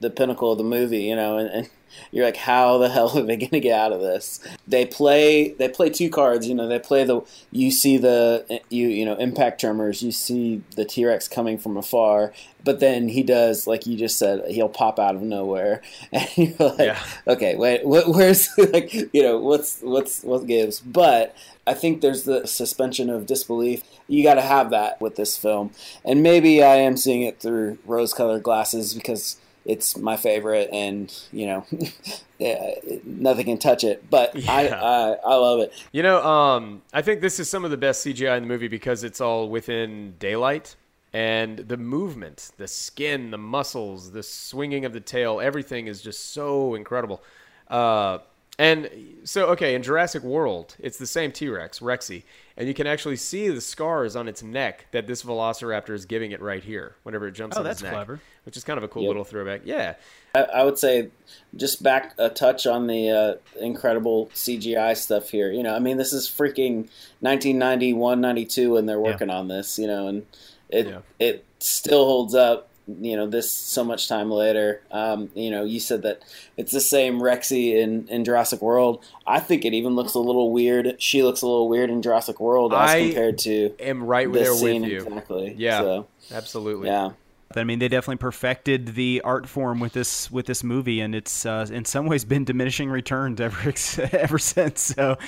the 0.00 0.10
pinnacle 0.10 0.52
of 0.52 0.58
the 0.58 0.64
movie. 0.64 1.02
You 1.02 1.16
know, 1.16 1.38
and, 1.38 1.48
and 1.50 1.70
you're 2.10 2.24
like, 2.24 2.36
how 2.36 2.78
the 2.78 2.88
hell 2.90 3.16
are 3.16 3.22
they 3.22 3.36
going 3.36 3.50
to 3.50 3.60
get 3.60 3.78
out 3.78 3.92
of 3.92 4.00
this? 4.00 4.40
They 4.66 4.86
play 4.86 5.52
they 5.52 5.68
play 5.68 5.90
two 5.90 6.10
cards. 6.10 6.46
You 6.46 6.54
know, 6.54 6.68
they 6.68 6.78
play 6.78 7.04
the 7.04 7.22
you 7.52 7.70
see 7.70 7.96
the 7.96 8.60
you 8.70 8.88
you 8.88 9.04
know 9.04 9.16
impact 9.16 9.60
tremors. 9.60 10.02
You 10.02 10.12
see 10.12 10.62
the 10.76 10.84
T 10.84 11.04
Rex 11.04 11.28
coming 11.28 11.58
from 11.58 11.76
afar, 11.76 12.32
but 12.62 12.80
then 12.80 13.08
he 13.08 13.22
does 13.22 13.66
like 13.66 13.86
you 13.86 13.96
just 13.96 14.18
said. 14.18 14.50
He'll 14.50 14.68
pop 14.68 14.98
out 14.98 15.14
of 15.14 15.22
nowhere, 15.22 15.82
and 16.12 16.28
you're 16.36 16.56
like, 16.58 16.78
yeah. 16.78 17.04
okay, 17.26 17.56
wait, 17.56 17.84
what, 17.84 18.08
where's 18.08 18.48
like 18.72 18.92
you 18.92 19.22
know 19.22 19.38
what's 19.38 19.80
what's 19.80 20.22
what 20.22 20.46
gives? 20.46 20.80
But 20.80 21.36
I 21.66 21.74
think 21.74 22.00
there's 22.00 22.24
the 22.24 22.46
suspension 22.46 23.10
of 23.10 23.26
disbelief. 23.26 23.82
You 24.06 24.22
got 24.22 24.34
to 24.34 24.42
have 24.42 24.70
that 24.70 25.00
with 25.00 25.16
this 25.16 25.36
film, 25.36 25.72
and 26.04 26.22
maybe 26.22 26.62
I 26.62 26.76
am 26.76 26.96
seeing 26.96 27.22
it 27.22 27.40
through 27.40 27.78
rose-colored 27.86 28.42
glasses 28.42 28.94
because 28.94 29.38
it's 29.64 29.96
my 29.96 30.16
favorite, 30.16 30.68
and 30.72 31.12
you 31.32 31.46
know, 31.46 31.66
yeah, 32.38 32.74
nothing 33.04 33.46
can 33.46 33.58
touch 33.58 33.84
it. 33.84 34.08
But 34.10 34.34
yeah. 34.36 34.52
I, 34.52 34.68
I, 34.68 35.12
I 35.12 35.34
love 35.34 35.60
it. 35.60 35.72
You 35.92 36.02
know, 36.02 36.24
um, 36.24 36.82
I 36.92 37.02
think 37.02 37.20
this 37.20 37.40
is 37.40 37.48
some 37.48 37.64
of 37.64 37.70
the 37.70 37.76
best 37.76 38.04
CGI 38.06 38.36
in 38.36 38.42
the 38.44 38.48
movie 38.48 38.68
because 38.68 39.04
it's 39.04 39.20
all 39.20 39.48
within 39.48 40.14
daylight 40.18 40.76
and 41.14 41.58
the 41.58 41.76
movement, 41.76 42.50
the 42.56 42.66
skin, 42.66 43.30
the 43.30 43.38
muscles, 43.38 44.10
the 44.10 44.22
swinging 44.22 44.84
of 44.84 44.92
the 44.92 45.00
tail, 45.00 45.40
everything 45.40 45.86
is 45.86 46.02
just 46.02 46.32
so 46.32 46.74
incredible. 46.74 47.22
Uh, 47.68 48.18
and 48.58 48.88
so, 49.24 49.46
okay, 49.46 49.74
in 49.74 49.82
Jurassic 49.82 50.22
World, 50.22 50.76
it's 50.78 50.96
the 50.96 51.06
same 51.06 51.32
T 51.32 51.48
Rex, 51.48 51.80
Rexy, 51.80 52.22
and 52.56 52.68
you 52.68 52.74
can 52.74 52.86
actually 52.86 53.16
see 53.16 53.48
the 53.48 53.60
scars 53.60 54.14
on 54.14 54.28
its 54.28 54.42
neck 54.42 54.86
that 54.92 55.08
this 55.08 55.24
Velociraptor 55.24 55.90
is 55.90 56.04
giving 56.04 56.30
it 56.30 56.40
right 56.40 56.62
here 56.62 56.94
whenever 57.02 57.26
it 57.26 57.32
jumps 57.32 57.56
oh, 57.56 57.60
on 57.60 57.66
its 57.66 57.82
neck. 57.82 57.92
clever. 57.92 58.20
Which 58.44 58.56
is 58.56 58.62
kind 58.62 58.78
of 58.78 58.84
a 58.84 58.88
cool 58.88 59.02
yep. 59.02 59.08
little 59.08 59.24
throwback. 59.24 59.62
Yeah. 59.64 59.94
I, 60.34 60.42
I, 60.42 60.64
would 60.64 60.78
say 60.78 61.08
just 61.56 61.82
back 61.82 62.12
a 62.18 62.28
touch 62.28 62.66
on 62.66 62.86
the 62.86 63.10
uh, 63.10 63.34
incredible 63.58 64.26
CGI 64.34 64.96
stuff 64.96 65.30
here. 65.30 65.50
You 65.50 65.62
know, 65.62 65.74
I 65.74 65.78
mean, 65.78 65.96
this 65.96 66.12
is 66.12 66.28
freaking 66.28 66.88
1991, 67.20 68.20
92, 68.20 68.76
and 68.76 68.88
they're 68.88 69.00
working 69.00 69.28
yeah. 69.28 69.38
on 69.38 69.48
this, 69.48 69.78
you 69.78 69.86
know, 69.86 70.08
and 70.08 70.26
it, 70.68 70.86
yeah. 70.86 70.98
it 71.18 71.44
still 71.58 72.04
holds 72.04 72.34
up 72.34 72.68
you 72.86 73.16
know 73.16 73.26
this 73.26 73.50
so 73.50 73.84
much 73.84 74.08
time 74.08 74.30
later. 74.30 74.82
Um, 74.90 75.30
you 75.34 75.50
know 75.50 75.64
you 75.64 75.80
said 75.80 76.02
that 76.02 76.22
it's 76.56 76.72
the 76.72 76.80
same 76.80 77.20
rexy 77.20 77.76
in, 77.76 78.08
in 78.08 78.24
jurassic 78.24 78.60
world. 78.60 79.04
I 79.26 79.40
think 79.40 79.64
it 79.64 79.74
even 79.74 79.94
looks 79.94 80.14
a 80.14 80.18
little 80.18 80.52
weird. 80.52 81.00
She 81.00 81.22
looks 81.22 81.42
a 81.42 81.46
little 81.46 81.68
weird 81.68 81.90
in 81.90 82.02
jurassic 82.02 82.40
world 82.40 82.72
as 82.72 82.90
I 82.90 83.06
compared 83.06 83.38
to 83.38 83.74
am 83.80 84.04
right 84.04 84.30
there 84.30 84.52
with 84.52 84.84
you. 84.84 84.96
exactly 84.96 85.54
yeah 85.56 85.80
so, 85.80 86.06
absolutely. 86.32 86.88
Yeah. 86.88 87.10
I 87.56 87.64
mean, 87.64 87.78
they 87.78 87.88
definitely 87.88 88.16
perfected 88.16 88.94
the 88.94 89.20
art 89.24 89.48
form 89.48 89.78
with 89.78 89.92
this 89.92 90.30
with 90.30 90.46
this 90.46 90.64
movie, 90.64 91.00
and 91.00 91.14
it's 91.14 91.46
uh, 91.46 91.66
in 91.70 91.84
some 91.84 92.06
ways 92.06 92.24
been 92.24 92.44
diminishing 92.44 92.90
returns 92.90 93.40
ever 93.40 93.72
ever 94.12 94.38
since. 94.38 94.80
So, 94.82 95.18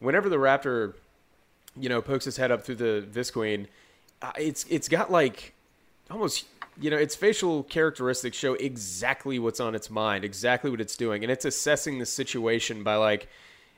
whenever 0.00 0.28
the 0.28 0.36
raptor, 0.36 0.94
you 1.76 1.88
know, 1.88 2.02
pokes 2.02 2.24
his 2.24 2.36
head 2.36 2.50
up 2.50 2.64
through 2.64 2.76
the 2.76 3.06
visqueen, 3.10 3.66
uh, 4.22 4.32
it's 4.36 4.64
it's 4.68 4.88
got 4.88 5.10
like 5.12 5.54
almost 6.10 6.46
you 6.80 6.90
know, 6.90 6.96
its 6.96 7.16
facial 7.16 7.62
characteristics 7.64 8.36
show 8.36 8.54
exactly 8.54 9.38
what's 9.38 9.60
on 9.60 9.74
its 9.74 9.90
mind, 9.90 10.24
exactly 10.24 10.70
what 10.70 10.80
it's 10.80 10.96
doing, 10.96 11.22
and 11.24 11.30
it's 11.32 11.44
assessing 11.44 11.98
the 11.98 12.06
situation 12.06 12.82
by 12.82 12.94
like 12.96 13.28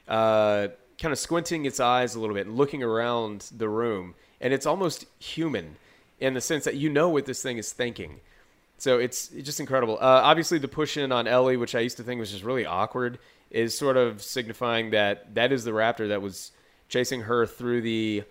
uh, 0.09 0.69
kind 1.01 1.13
of 1.13 1.19
squinting 1.19 1.65
its 1.65 1.81
eyes 1.81 2.15
a 2.15 2.21
little 2.21 2.35
bit 2.35 2.47
and 2.47 2.57
looking 2.57 2.83
around 2.83 3.51
the 3.57 3.69
room, 3.69 4.15
and 4.41 4.53
it's 4.53 4.67
almost 4.67 5.07
human 5.19 5.77
in 6.19 6.35
the 6.35 6.41
sense 6.41 6.65
that 6.65 6.75
you 6.77 6.91
know 6.91 7.09
what 7.09 7.25
this 7.27 7.43
thing 7.43 7.57
is 7.59 7.73
thinking. 7.73 8.21
So 8.77 8.99
it's, 8.99 9.31
it's 9.33 9.47
just 9.47 9.61
incredible. 9.61 9.97
Uh, 9.97 10.21
obviously, 10.25 10.59
the 10.59 10.69
push 10.69 10.97
in 10.97 11.13
on 11.13 11.27
Ellie, 11.27 11.57
which 11.57 11.75
I 11.75 11.81
used 11.81 11.97
to 11.99 12.03
think 12.03 12.19
was 12.19 12.31
just 12.31 12.45
really 12.45 12.65
awkward, 12.67 13.19
is 13.51 13.77
sort 13.77 13.97
of 13.97 14.23
signifying 14.23 14.91
that 14.91 15.35
that 15.35 15.53
is 15.53 15.65
the 15.65 15.71
raptor 15.73 16.09
that 16.09 16.23
was 16.23 16.53
chasing 16.89 17.23
her 17.23 17.47
through 17.47 17.83
the 17.83 18.25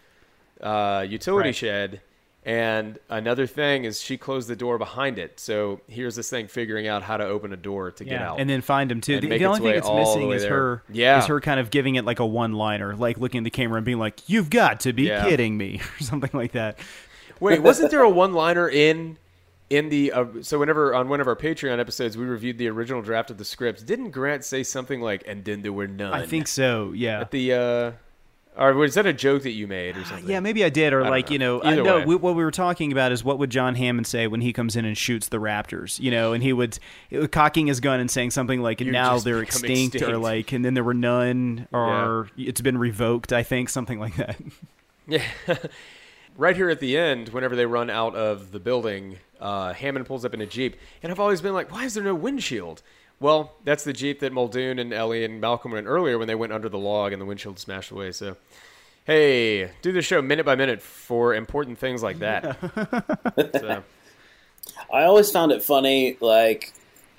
uh, 0.62 1.06
utility 1.08 1.50
Right. 1.50 1.56
shed. 1.56 2.02
And 2.46 2.98
another 3.10 3.46
thing 3.46 3.84
is 3.84 4.02
she 4.02 4.18
closed 4.18 4.48
the 4.48 4.56
door 4.56 4.78
behind 4.78 5.20
it. 5.20 5.40
So 5.40 5.82
here's 5.88 6.16
this 6.16 6.30
thing 6.30 6.48
figuring 6.48 6.88
out 6.88 7.04
how 7.04 7.18
to 7.18 7.26
open 7.26 7.52
a 7.52 7.58
door 7.58 7.92
to 7.92 8.04
get 8.06 8.22
out. 8.22 8.40
and 8.40 8.50
then 8.50 8.62
find 8.62 8.90
him 8.92 9.02
too. 9.02 9.20
The, 9.20 9.28
the 9.28 9.46
only 9.46 9.60
thing 9.60 9.76
it's 9.76 9.90
missing 9.90 10.32
is 10.32 10.44
there. 10.44 10.52
her. 10.52 10.84
Yeah. 10.92 11.20
is 11.20 11.26
her 11.26 11.42
kind 11.42 11.60
of 11.60 11.70
giving 11.70 11.96
it 11.96 12.06
like 12.06 12.20
a 12.20 12.26
one-liner, 12.26 12.96
like 12.96 13.18
looking 13.18 13.40
at 13.40 13.44
the 13.44 13.50
camera 13.50 13.78
and 13.78 13.86
being 13.86 14.00
like, 14.00 14.28
"You've 14.30 14.50
got 14.50 14.80
to 14.82 14.94
be 14.94 15.04
Yeah. 15.04 15.28
kidding 15.28 15.58
me," 15.58 15.82
or 16.00 16.04
something 16.04 16.32
like 16.34 16.54
that. 16.54 16.80
Wait, 17.42 17.62
wasn't 17.62 17.92
there 17.92 18.02
a 18.04 18.10
one-liner 18.10 18.70
in 18.70 19.18
in 19.70 19.90
the 19.90 20.12
uh, 20.14 20.26
so 20.42 20.58
whenever 20.60 20.96
on 20.96 21.10
one 21.10 21.22
of 21.22 21.28
our 21.28 21.36
Patreon 21.36 21.78
episodes 21.80 22.18
we 22.18 22.26
reviewed 22.26 22.58
the 22.58 22.68
original 22.70 23.02
draft 23.02 23.30
of 23.32 23.38
the 23.38 23.46
script? 23.46 23.86
Didn't 23.86 24.12
Grant 24.12 24.46
say 24.46 24.64
something 24.64 25.02
like 25.02 25.24
"and 25.28 25.44
then 25.44 25.62
there 25.62 25.74
were 25.74 25.88
none"? 25.88 26.14
I 26.14 26.26
think 26.26 26.48
so. 26.48 26.94
Yeah. 26.96 27.20
at 27.20 27.32
the 27.32 27.54
uh, 27.54 27.92
or 28.60 28.74
was 28.74 28.94
that 28.96 29.06
a 29.06 29.14
joke 29.14 29.44
that 29.44 29.52
you 29.52 29.66
made 29.68 29.98
or 29.98 30.04
something? 30.06 30.30
Yeah, 30.30 30.40
maybe 30.40 30.64
I 30.64 30.70
did, 30.70 30.94
or 30.94 31.02
don't 31.02 31.10
like 31.10 31.30
know. 31.30 31.34
you 31.34 31.40
know, 31.40 31.62
I 31.62 31.72
Either 31.72 31.84
know 31.84 31.98
way. 32.00 32.06
we, 32.06 32.16
what 32.18 32.36
we 32.36 32.44
were 32.44 32.52
talking 32.52 32.92
about 32.92 33.12
is 33.12 33.24
what 33.24 33.40
would 33.40 33.50
John 33.50 33.76
Hammond 33.76 34.06
say 34.06 34.28
when 34.28 34.42
he 34.42 34.54
comes 34.54 34.76
in 34.76 34.86
and 34.86 34.98
shoots 34.98 35.30
the 35.30 35.38
Raptors, 35.38 36.00
you 36.00 36.12
know, 36.12 36.34
and 36.34 36.44
he 36.44 36.54
would 36.54 36.78
cocking 37.32 37.68
his 37.68 37.80
gun 37.80 38.00
and 38.00 38.12
saying 38.12 38.32
something 38.32 38.62
like, 38.62 38.82
"Now 38.82 39.18
they're 39.20 39.40
become 39.40 39.64
extinct," 39.64 40.02
or 40.02 40.18
like, 40.18 40.52
and 40.52 40.64
then 40.64 40.74
there 40.74 40.84
were 40.84 40.94
none, 40.94 41.68
or 41.72 42.30
it's 42.38 42.62
been 42.62 42.78
revoked. 42.78 43.34
I 43.34 43.44
think 43.44 43.70
something 43.70 44.00
like 44.00 44.16
that. 44.18 44.38
Yeah. 45.08 45.24
right 46.38 46.56
here 46.56 46.70
at 46.70 46.80
the 46.80 46.98
end, 46.98 47.30
whenever 47.30 47.56
they 47.56 47.66
run 47.66 47.90
out 47.90 48.16
of 48.16 48.52
the 48.52 48.60
building, 48.60 49.18
uh, 49.40 49.74
Hammond 49.74 50.06
pulls 50.06 50.24
up 50.24 50.34
in 50.34 50.42
a 50.42 50.46
Jeep. 50.46 50.78
And 51.04 51.12
I've 51.12 51.20
always 51.20 51.42
been 51.42 51.54
like, 51.54 51.72
why 51.72 51.86
is 51.86 51.94
there 51.96 52.04
no 52.04 52.16
windshield? 52.16 52.82
Well, 53.20 53.52
that's 53.66 53.84
the 53.84 53.94
Jeep 53.94 54.20
that 54.22 54.32
Muldoon 54.32 54.80
and 54.80 54.94
Ellie 54.94 55.26
and 55.26 55.42
Malcolm 55.42 55.72
were 55.72 55.78
in 55.78 55.88
earlier 55.88 56.18
when 56.18 56.28
they 56.28 56.36
went 56.36 56.54
under 56.54 56.70
the 56.70 56.78
log 56.78 57.12
and 57.12 57.22
the 57.22 57.26
windshield 57.26 57.60
smashed 57.60 57.92
away. 57.92 58.12
So, 58.14 58.38
hey, 59.06 59.72
do 59.82 59.92
the 59.92 60.02
show 60.02 60.22
minute 60.22 60.46
by 60.46 60.56
minute 60.56 60.82
for 60.82 61.34
important 61.36 61.78
things 61.80 62.02
like 62.02 62.20
that. 62.20 62.58
so, 63.54 63.84
I 64.94 65.04
always 65.04 65.32
found 65.32 65.52
it 65.52 65.62
funny. 65.64 66.18
Like, 66.22 66.74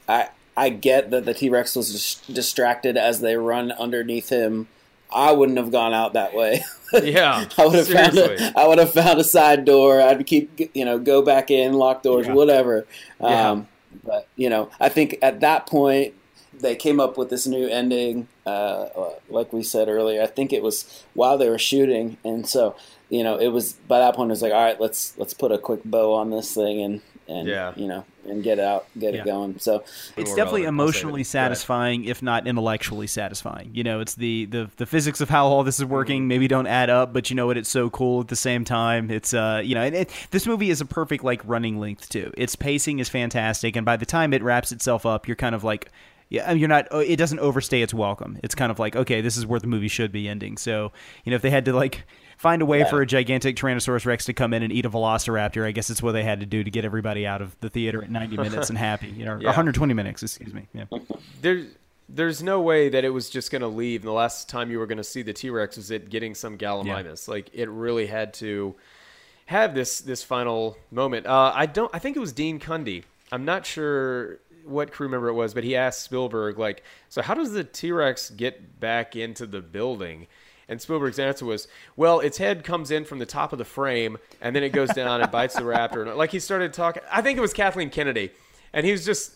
I 0.09 0.29
I 0.57 0.71
get 0.71 1.11
that 1.11 1.25
the 1.27 1.35
T 1.35 1.49
Rex 1.51 1.77
was 1.77 1.93
dis- 1.93 2.35
distracted 2.35 2.97
as 2.97 3.21
they 3.21 3.37
run 3.37 3.71
underneath 3.73 4.29
him. 4.31 4.69
I 5.13 5.33
wouldn't 5.33 5.59
have 5.59 5.73
gone 5.73 5.93
out 5.93 6.13
that 6.13 6.35
way. 6.35 6.63
yeah. 7.03 7.45
I 7.59 7.67
would 7.67 7.75
have 7.75 7.89
found 7.89 8.15
seriously. 8.15 8.47
a, 8.47 8.53
I 8.59 8.67
would 8.69 8.79
have 8.79 8.93
found 8.93 9.19
a 9.19 9.25
side 9.25 9.65
door. 9.65 10.01
I'd 10.01 10.25
keep 10.27 10.71
you 10.75 10.85
know 10.85 10.99
go 10.99 11.21
back 11.23 11.51
in, 11.51 11.75
lock 11.75 12.03
doors, 12.03 12.27
Yeah. 12.27 12.33
whatever. 12.35 12.87
Yeah. 13.21 13.51
Um, 13.51 13.69
But 14.05 14.29
you 14.37 14.49
know, 14.49 14.71
I 14.79 14.89
think 14.89 15.19
at 15.23 15.41
that 15.41 15.67
point 15.67 16.15
they 16.53 16.75
came 16.77 17.01
up 17.01 17.17
with 17.17 17.31
this 17.31 17.47
new 17.47 17.67
ending. 17.69 18.29
Uh, 18.47 18.89
like 19.29 19.53
we 19.53 19.63
said 19.63 19.89
earlier, 19.89 20.23
I 20.23 20.27
think 20.27 20.53
it 20.53 20.63
was 20.63 21.05
while 21.15 21.39
they 21.39 21.49
were 21.49 21.59
shooting, 21.59 22.17
and 22.25 22.47
so 22.49 22.77
you 23.09 23.25
know, 23.25 23.37
it 23.37 23.49
was 23.49 23.73
by 23.73 23.99
that 23.99 24.15
point 24.15 24.31
it 24.31 24.33
was 24.33 24.43
like, 24.43 24.53
all 24.53 24.65
right, 24.65 24.81
let's 24.81 25.17
let's 25.19 25.35
put 25.35 25.53
a 25.53 25.59
quick 25.59 25.83
bow 25.85 26.15
on 26.15 26.31
this 26.31 26.55
thing 26.55 26.81
and 26.83 27.01
and 27.29 27.49
Yeah. 27.49 27.73
you 27.77 27.87
know 27.87 28.05
and 28.29 28.43
get 28.43 28.59
it 28.59 28.65
out, 28.65 28.87
get 28.99 29.15
Yeah. 29.15 29.21
it 29.21 29.25
going. 29.25 29.59
So 29.59 29.85
it's 30.17 30.31
definitely 30.35 30.35
relevant. 30.35 30.41
I'll 30.41 30.57
save 30.57 30.69
emotionally 30.69 31.09
it. 31.21 31.25
Go 31.25 31.27
ahead. 31.27 31.27
satisfying, 31.27 32.05
if 32.05 32.23
not 32.23 32.47
intellectually 32.47 33.07
satisfying. 33.07 33.71
You 33.73 33.85
know, 33.85 34.01
it's 34.01 34.15
the, 34.15 34.45
the 34.47 34.71
the 34.77 34.87
physics 34.87 35.21
of 35.21 35.29
how 35.31 35.47
all 35.47 35.63
this 35.65 35.79
is 35.79 35.85
working 35.85 36.29
maybe 36.29 36.49
don't 36.49 36.67
add 36.67 36.91
up, 36.91 37.13
but 37.13 37.31
you 37.31 37.37
know 37.37 37.47
what? 37.47 37.57
It's 37.57 37.71
so 37.71 37.91
cool 37.91 38.21
at 38.21 38.29
the 38.29 38.37
same 38.37 38.65
time. 38.65 39.11
It's 39.11 39.33
uh, 39.35 39.63
you 39.65 39.75
know, 39.75 39.83
and 39.83 39.95
it, 39.95 40.11
this 40.31 40.47
movie 40.47 40.71
is 40.71 40.81
a 40.81 40.85
perfect 40.87 41.25
like 41.25 41.41
running 41.45 41.79
length 41.81 42.09
too. 42.09 42.33
Its 42.37 42.57
pacing 42.57 42.99
is 42.99 43.09
fantastic, 43.09 43.77
and 43.77 43.85
by 43.87 43.97
the 43.97 44.07
time 44.07 44.33
it 44.33 44.43
wraps 44.43 44.73
itself 44.73 45.05
up, 45.07 45.27
you're 45.29 45.37
kind 45.37 45.55
of 45.55 45.65
like. 45.65 45.91
Yeah, 46.33 46.53
you're 46.53 46.69
not. 46.69 46.87
oh, 46.93 47.01
It 47.01 47.17
doesn't 47.17 47.41
overstay 47.41 47.83
its 47.83 47.93
welcome. 47.93 48.39
It's 48.45 48.55
kind 48.55 48.71
of 48.71 48.79
like, 48.79 48.95
okay, 48.95 49.21
this 49.21 49.37
is 49.37 49.45
where 49.49 49.59
the 49.59 49.67
movie 49.67 49.89
should 49.89 50.13
be 50.13 50.29
ending. 50.29 50.59
So, 50.59 50.93
you 51.25 51.31
know, 51.31 51.35
if 51.35 51.43
they 51.43 51.51
had 51.51 51.65
to 51.65 51.73
like 51.73 52.05
find 52.41 52.63
a 52.63 52.67
way 52.67 52.79
Yeah. 52.79 52.87
for 52.87 53.03
a 53.03 53.07
gigantic 53.07 53.55
Tyrannosaurus 53.57 54.07
Rex 54.07 54.25
to 54.25 54.33
come 54.33 54.55
in 54.55 54.63
and 54.63 54.73
eat 54.73 54.87
a 54.87 54.91
Velociraptor, 54.91 55.65
I 55.67 55.73
guess 55.73 55.91
it's 55.91 56.03
what 56.03 56.13
they 56.13 56.25
had 56.25 56.41
to 56.41 56.47
do 56.47 56.65
to 56.65 56.71
get 56.71 56.87
everybody 56.87 57.27
out 57.27 57.43
of 57.43 57.55
the 57.61 57.69
theater 57.69 58.03
at 58.03 58.11
90 58.11 58.39
minutes 58.39 58.71
and 58.71 58.79
happy. 58.91 59.09
You 59.09 59.27
know, 59.27 59.37
Yeah. 59.39 59.49
120 59.49 59.93
minutes. 59.93 60.23
Excuse 60.23 60.55
me. 60.55 60.67
Yeah. 60.73 60.85
There's 61.43 61.67
there's 62.13 62.43
no 62.43 62.61
way 62.61 62.89
that 62.89 63.05
it 63.05 63.11
was 63.11 63.31
just 63.31 63.53
going 63.53 63.63
to 63.63 63.69
leave. 63.69 64.01
And 64.01 64.09
the 64.09 64.13
last 64.13 64.49
time 64.49 64.69
you 64.71 64.81
were 64.81 64.87
going 64.87 64.99
to 64.99 65.05
see 65.05 65.23
the 65.23 65.33
T 65.33 65.49
Rex 65.51 65.77
was 65.77 65.91
it 65.93 66.11
getting 66.11 66.35
some 66.35 66.59
Gallimimus. 66.59 67.29
Like 67.29 67.51
it 67.53 67.69
really 67.69 68.07
had 68.07 68.35
to 68.35 68.75
have 69.47 69.75
this 69.77 70.01
this 70.01 70.25
final 70.25 70.77
moment. 70.91 71.27
Uh, 71.27 71.53
I 71.55 71.67
don't. 71.67 71.89
I 71.95 71.99
think 72.01 72.17
it 72.17 72.21
was 72.21 72.33
Dean 72.33 72.59
Cundey. 72.59 73.05
I'm 73.31 73.45
not 73.45 73.65
sure 73.67 74.39
what 74.65 74.91
crew 74.93 75.09
member 75.09 75.29
it 75.29 75.35
was, 75.35 75.55
but 75.55 75.63
he 75.63 75.77
asked 75.77 76.03
Spielberg 76.03 76.59
like, 76.59 76.83
"So 77.11 77.23
how 77.23 77.35
does 77.35 77.53
the 77.53 77.63
T 77.63 77.93
Rex 77.93 78.31
get 78.31 78.81
back 78.81 79.15
into 79.15 79.47
the 79.47 79.61
building?" 79.61 80.27
And 80.71 80.81
Spielberg's 80.81 81.19
answer 81.19 81.45
was, 81.45 81.67
"Well, 81.97 82.21
its 82.21 82.39
head 82.39 82.63
comes 82.65 82.91
in 82.91 83.05
from 83.05 83.19
the 83.19 83.27
top 83.27 83.53
of 83.53 83.59
the 83.59 83.65
frame, 83.65 84.17
and 84.41 84.55
then 84.57 84.63
it 84.63 84.71
goes 84.71 84.89
down 84.91 85.21
and 85.21 85.31
bites 85.31 85.57
the 85.57 85.63
raptor." 85.63 86.07
And 86.07 86.17
like 86.17 86.31
he 86.31 86.39
started 86.39 86.73
talking, 86.73 87.03
I 87.11 87.21
think 87.21 87.37
it 87.37 87.41
was 87.41 87.53
Kathleen 87.53 87.91
Kennedy, 87.91 88.31
and 88.73 88.87
he 88.87 88.93
was 88.93 89.05
just, 89.05 89.33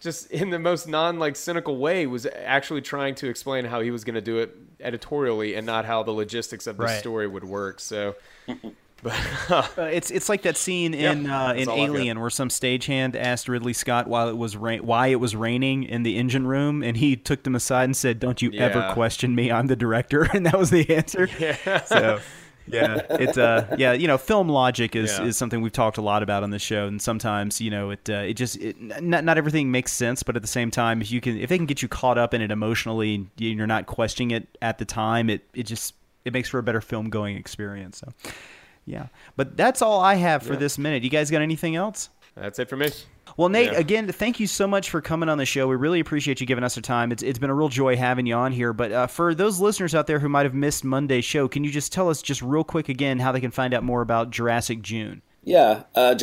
just 0.00 0.30
in 0.30 0.50
the 0.50 0.60
most 0.60 0.86
non 0.86 1.18
like 1.18 1.34
cynical 1.34 1.76
way, 1.76 2.06
was 2.06 2.24
actually 2.44 2.82
trying 2.82 3.16
to 3.16 3.28
explain 3.28 3.64
how 3.64 3.80
he 3.80 3.90
was 3.90 4.04
going 4.04 4.14
to 4.14 4.20
do 4.20 4.38
it 4.38 4.56
editorially 4.80 5.54
and 5.56 5.66
not 5.66 5.84
how 5.86 6.04
the 6.04 6.12
logistics 6.12 6.68
of 6.68 6.76
the 6.76 6.84
Right. 6.84 7.00
story 7.00 7.26
would 7.26 7.44
work. 7.44 7.80
So, 7.80 8.14
but 9.02 9.14
Uh, 9.50 9.62
it's 9.82 10.10
it's 10.10 10.28
like 10.28 10.42
that 10.42 10.56
scene 10.56 10.92
in 10.94 11.24
Yep, 11.24 11.32
uh, 11.32 11.54
in 11.54 11.68
all 11.68 11.80
I've 11.80 11.88
got. 11.88 11.96
Alien 11.96 12.20
where 12.20 12.30
some 12.30 12.48
stagehand 12.48 13.14
asked 13.14 13.48
Ridley 13.48 13.72
Scott 13.72 14.08
while 14.08 14.28
it 14.28 14.36
was 14.36 14.56
rain- 14.56 14.84
why 14.84 15.08
it 15.08 15.20
was 15.20 15.36
raining 15.36 15.84
in 15.84 16.02
the 16.02 16.16
engine 16.16 16.46
room, 16.46 16.82
and 16.82 16.96
he 16.96 17.16
took 17.16 17.42
them 17.44 17.54
aside 17.54 17.84
and 17.84 17.96
said, 17.96 18.18
"Don't 18.18 18.42
you 18.42 18.52
ever 18.54 18.90
question 18.92 19.34
me? 19.34 19.52
I'm 19.52 19.66
the 19.68 19.76
director," 19.76 20.22
and 20.34 20.44
that 20.46 20.58
was 20.58 20.70
the 20.70 20.94
answer. 20.94 21.28
yeah. 21.38 21.82
So. 21.84 22.20
Yeah, 22.68 23.02
it's 23.10 23.38
uh, 23.38 23.76
yeah, 23.78 23.92
you 23.92 24.08
know, 24.08 24.18
film 24.18 24.48
logic 24.48 24.96
is, 24.96 25.16
Yeah. 25.16 25.26
is 25.26 25.36
something 25.36 25.60
we've 25.60 25.70
talked 25.70 25.98
a 25.98 26.02
lot 26.02 26.24
about 26.24 26.42
on 26.42 26.50
the 26.50 26.58
show, 26.58 26.88
and 26.88 27.00
sometimes 27.00 27.60
you 27.60 27.70
know 27.70 27.90
it 27.90 28.10
uh, 28.10 28.14
it 28.14 28.34
just 28.34 28.56
it, 28.56 28.76
not 29.00 29.22
not 29.22 29.38
everything 29.38 29.70
makes 29.70 29.92
sense, 29.92 30.24
but 30.24 30.34
at 30.34 30.42
the 30.42 30.48
same 30.48 30.72
time, 30.72 31.00
if 31.00 31.12
you 31.12 31.20
can 31.20 31.38
if 31.38 31.48
they 31.48 31.58
can 31.58 31.66
get 31.66 31.80
you 31.80 31.86
caught 31.86 32.18
up 32.18 32.34
in 32.34 32.42
it 32.42 32.50
emotionally, 32.50 33.14
and 33.14 33.30
you're 33.36 33.68
not 33.68 33.86
questioning 33.86 34.32
it 34.32 34.48
at 34.60 34.78
the 34.78 34.84
time, 34.84 35.30
it 35.30 35.44
it 35.54 35.62
just 35.62 35.94
it 36.24 36.32
makes 36.32 36.48
for 36.48 36.58
a 36.58 36.62
better 36.64 36.80
film 36.80 37.08
going 37.08 37.36
experience. 37.36 37.98
So, 37.98 38.30
yeah, 38.86 39.06
but 39.36 39.56
that's 39.56 39.82
all 39.82 40.00
I 40.00 40.14
have 40.14 40.42
for 40.42 40.54
Yeah. 40.54 40.58
this 40.60 40.78
minute. 40.78 41.02
You 41.02 41.10
guys 41.10 41.30
got 41.30 41.42
anything 41.42 41.76
else? 41.76 42.08
That's 42.36 42.58
it 42.58 42.68
for 42.68 42.76
me. 42.76 42.90
Well, 43.38 43.48
Nate, 43.48 43.72
Yeah. 43.72 43.78
again, 43.78 44.06
thank 44.12 44.40
you 44.40 44.46
so 44.46 44.66
much 44.66 44.88
for 44.90 45.00
coming 45.02 45.28
on 45.28 45.36
the 45.38 45.44
show. 45.44 45.66
We 45.68 45.76
really 45.76 46.00
appreciate 46.00 46.40
you 46.40 46.46
giving 46.46 46.64
us 46.64 46.76
your 46.76 46.82
time. 46.82 47.10
It's, 47.12 47.22
it's 47.22 47.38
been 47.38 47.50
a 47.50 47.54
real 47.54 47.68
joy 47.68 47.96
having 47.96 48.24
you 48.26 48.34
on 48.34 48.52
here. 48.52 48.72
But 48.72 48.92
uh, 48.92 49.06
for 49.08 49.34
those 49.34 49.58
listeners 49.60 49.94
out 49.94 50.06
there 50.06 50.18
who 50.18 50.28
might 50.28 50.44
have 50.44 50.54
missed 50.54 50.84
Monday's 50.84 51.24
show, 51.24 51.48
can 51.48 51.64
you 51.64 51.70
just 51.70 51.92
tell 51.92 52.08
us 52.08 52.22
just 52.22 52.40
real 52.42 52.64
quick 52.64 52.88
again 52.88 53.18
how 53.18 53.32
they 53.32 53.40
can 53.40 53.50
find 53.50 53.74
out 53.74 53.82
more 53.82 54.00
about 54.00 54.30
Jurassic 54.30 54.80
June? 54.82 55.22
Yeah, 55.44 55.82
uh, 55.94 56.14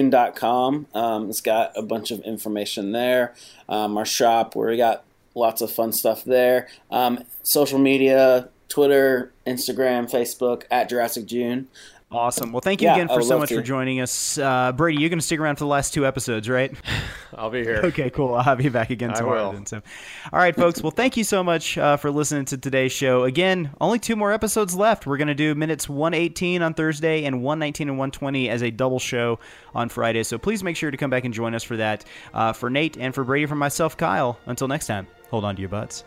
JurassicJune.com. 0.00 0.86
Um, 0.94 1.28
it's 1.30 1.40
got 1.40 1.72
a 1.76 1.82
bunch 1.82 2.10
of 2.10 2.20
information 2.20 2.92
there. 2.92 3.34
Um, 3.68 3.96
our 3.98 4.04
shop, 4.06 4.54
where 4.54 4.68
we 4.70 4.76
got 4.76 5.04
lots 5.34 5.60
of 5.60 5.70
fun 5.70 5.92
stuff 5.92 6.24
there. 6.24 6.68
Um, 6.90 7.24
social 7.42 7.78
media, 7.78 8.48
Twitter, 8.68 9.32
Instagram, 9.46 10.10
Facebook, 10.10 10.64
at 10.70 10.88
Jurassic 10.88 11.26
June. 11.26 11.68
Awesome. 12.12 12.50
Well, 12.50 12.60
thank 12.60 12.82
you 12.82 12.88
Yeah, 12.88 12.94
again 12.96 13.06
for 13.08 13.22
so 13.22 13.38
much 13.38 13.50
to. 13.50 13.54
for 13.56 13.62
joining 13.62 14.00
us. 14.00 14.36
Uh, 14.36 14.72
Brady, 14.72 15.00
you're 15.00 15.10
going 15.10 15.20
to 15.20 15.24
stick 15.24 15.38
around 15.38 15.56
for 15.56 15.60
the 15.64 15.68
last 15.68 15.94
two 15.94 16.04
episodes, 16.04 16.48
right? 16.48 16.74
I'll 17.36 17.50
be 17.50 17.62
here. 17.62 17.82
Okay, 17.84 18.10
cool. 18.10 18.34
I'll 18.34 18.42
have 18.42 18.60
you 18.60 18.70
back 18.70 18.90
again 18.90 19.10
I 19.10 19.14
tomorrow. 19.14 19.46
will. 19.46 19.52
Then, 19.52 19.66
so, 19.66 19.80
all 20.32 20.40
right, 20.40 20.56
folks. 20.56 20.82
Well, 20.82 20.90
thank 20.90 21.16
you 21.16 21.22
so 21.22 21.44
much 21.44 21.78
uh, 21.78 21.96
for 21.98 22.10
listening 22.10 22.46
to 22.46 22.58
today's 22.58 22.90
show. 22.90 23.22
Again, 23.22 23.70
only 23.80 24.00
two 24.00 24.16
more 24.16 24.32
episodes 24.32 24.74
left. 24.74 25.06
We're 25.06 25.18
going 25.18 25.28
to 25.28 25.34
do 25.36 25.54
minutes 25.54 25.88
118 25.88 26.62
on 26.62 26.74
Thursday 26.74 27.24
and 27.26 27.44
119 27.44 27.88
and 27.88 27.96
120 27.96 28.48
as 28.48 28.62
a 28.62 28.72
double 28.72 28.98
show 28.98 29.38
on 29.72 29.88
Friday. 29.88 30.24
So 30.24 30.36
please 30.36 30.64
make 30.64 30.74
sure 30.74 30.90
to 30.90 30.96
come 30.96 31.10
back 31.10 31.24
and 31.24 31.32
join 31.32 31.54
us 31.54 31.62
for 31.62 31.76
that. 31.76 32.04
Uh, 32.34 32.52
for 32.52 32.70
Nate 32.70 32.96
and 32.96 33.14
for 33.14 33.22
Brady, 33.22 33.46
for 33.46 33.54
myself, 33.54 33.96
Kyle. 33.96 34.36
Until 34.46 34.66
next 34.66 34.88
time, 34.88 35.06
hold 35.30 35.44
on 35.44 35.54
to 35.54 35.60
your 35.62 35.68
butts. 35.70 36.02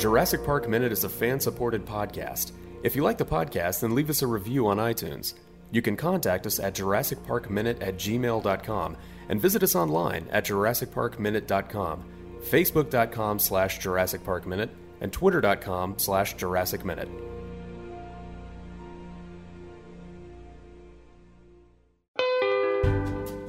Jurassic 0.00 0.46
Park 0.46 0.66
Minute 0.66 0.92
is 0.92 1.04
a 1.04 1.10
fan 1.10 1.38
supported 1.38 1.84
podcast. 1.84 2.52
If 2.82 2.96
you 2.96 3.02
like 3.02 3.18
the 3.18 3.26
podcast, 3.26 3.80
then 3.80 3.94
leave 3.94 4.08
us 4.08 4.22
a 4.22 4.26
review 4.26 4.66
on 4.66 4.78
iTunes. 4.78 5.34
You 5.72 5.82
can 5.82 5.94
contact 5.94 6.46
us 6.46 6.58
at 6.58 6.74
JurassicParkMinute 6.74 7.86
at 7.86 7.96
gmail.com 7.96 8.96
and 9.28 9.40
visit 9.42 9.62
us 9.62 9.76
online 9.76 10.26
at 10.30 10.46
JurassicParkMinute.com, 10.46 12.04
Facebook.com 12.40 13.38
slash 13.38 13.78
Jurassic 13.78 14.24
Park 14.24 14.46
Minute, 14.46 14.70
and 15.02 15.12
Twitter.com 15.12 15.98
slash 15.98 16.34
Jurassic 16.34 16.82
Minute. 16.82 17.29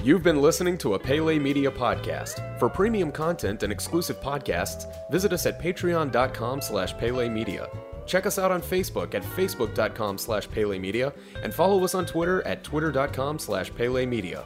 You've 0.02 0.24
been 0.24 0.42
listening 0.42 0.76
to 0.78 0.94
a 0.94 0.98
Pele 0.98 1.38
Media 1.38 1.70
podcast. 1.70 2.58
For 2.58 2.68
premium 2.68 3.12
content 3.12 3.62
and 3.62 3.72
exclusive 3.72 4.20
podcasts, 4.20 4.92
visit 5.12 5.32
us 5.32 5.46
at 5.46 5.62
patreon.com 5.62 6.60
slash 6.60 6.98
Pele 6.98 7.28
Media. 7.28 7.68
Check 8.04 8.26
us 8.26 8.36
out 8.36 8.50
on 8.50 8.60
Facebook 8.60 9.14
at 9.14 9.22
facebook.com 9.22 10.18
slash 10.18 10.50
Pele 10.50 10.76
Media 10.76 11.12
and 11.44 11.54
follow 11.54 11.84
us 11.84 11.94
on 11.94 12.04
Twitter 12.04 12.44
at 12.48 12.64
twitter.com 12.64 13.38
slash 13.38 13.72
Pele 13.76 14.04
Media. 14.04 14.44